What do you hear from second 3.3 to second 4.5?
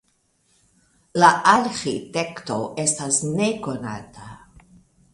nekonata.